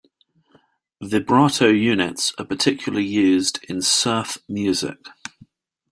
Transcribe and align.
Vibrato 0.99 1.67
units 1.67 2.33
are 2.39 2.45
particularly 2.45 3.05
used 3.05 3.63
in 3.69 3.83
surf 3.83 4.39
music. 4.49 4.97